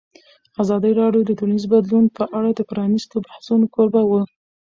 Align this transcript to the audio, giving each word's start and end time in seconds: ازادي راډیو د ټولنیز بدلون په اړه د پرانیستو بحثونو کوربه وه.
ازادي 0.61 0.91
راډیو 1.01 1.21
د 1.25 1.31
ټولنیز 1.39 1.65
بدلون 1.73 2.05
په 2.17 2.23
اړه 2.37 2.49
د 2.53 2.61
پرانیستو 2.69 3.15
بحثونو 3.25 3.65
کوربه 3.73 4.01
وه. 4.09 4.21